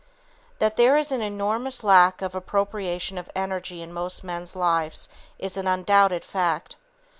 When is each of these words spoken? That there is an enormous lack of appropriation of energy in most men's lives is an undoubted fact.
That 0.57 0.77
there 0.77 0.97
is 0.97 1.11
an 1.11 1.21
enormous 1.21 1.83
lack 1.83 2.23
of 2.23 2.33
appropriation 2.33 3.19
of 3.19 3.29
energy 3.35 3.83
in 3.83 3.93
most 3.93 4.23
men's 4.23 4.55
lives 4.55 5.07
is 5.37 5.57
an 5.57 5.67
undoubted 5.67 6.25
fact. 6.25 6.75